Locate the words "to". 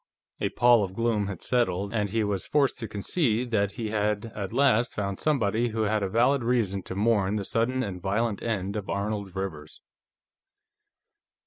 2.79-2.87, 6.85-6.95